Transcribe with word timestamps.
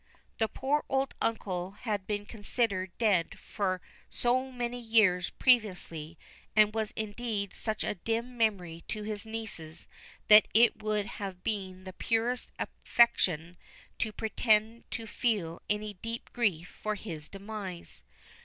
The 0.39 0.47
poor 0.47 0.83
old 0.89 1.13
uncle 1.21 1.73
had 1.81 2.07
been 2.07 2.25
considered 2.25 2.89
dead 2.97 3.37
for 3.37 3.81
so 4.09 4.51
many 4.51 4.79
years 4.79 5.29
previously, 5.29 6.17
and 6.55 6.73
was 6.73 6.89
indeed 6.95 7.53
such 7.53 7.83
a 7.83 7.93
dim 7.93 8.35
memory 8.35 8.83
to 8.87 9.03
his 9.03 9.27
nieces, 9.27 9.87
that 10.27 10.47
it 10.55 10.81
would 10.81 11.05
have 11.05 11.43
been 11.43 11.83
the 11.83 11.93
purest 11.93 12.51
affectation 12.57 13.57
to 13.99 14.11
pretend 14.11 14.89
to 14.89 15.05
feel 15.05 15.61
any 15.69 15.93
deep 15.93 16.33
grief 16.33 16.79
for 16.81 16.95
his 16.95 17.29
demise. 17.29 18.03